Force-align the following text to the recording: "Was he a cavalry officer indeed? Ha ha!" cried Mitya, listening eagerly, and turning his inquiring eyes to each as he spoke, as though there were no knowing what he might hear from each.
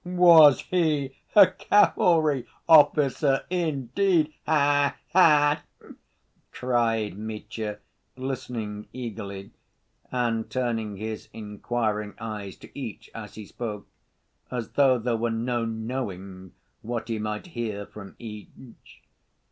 "Was 0.03 0.61
he 0.61 1.15
a 1.35 1.45
cavalry 1.45 2.47
officer 2.67 3.41
indeed? 3.51 4.33
Ha 4.47 4.97
ha!" 5.13 5.61
cried 6.51 7.15
Mitya, 7.19 7.77
listening 8.17 8.87
eagerly, 8.93 9.51
and 10.11 10.49
turning 10.49 10.97
his 10.97 11.29
inquiring 11.33 12.15
eyes 12.17 12.55
to 12.57 12.71
each 12.73 13.11
as 13.13 13.35
he 13.35 13.45
spoke, 13.45 13.85
as 14.49 14.71
though 14.71 14.97
there 14.97 15.17
were 15.17 15.29
no 15.29 15.65
knowing 15.65 16.53
what 16.81 17.07
he 17.07 17.19
might 17.19 17.45
hear 17.53 17.85
from 17.85 18.15
each. 18.17 19.03